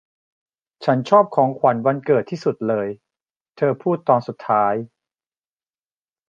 [0.85, 2.87] 'ฉันชอบของขวัญวันเกิดที่สุดเลย'
[3.57, 4.73] เธอพูดตอนสุดท้าย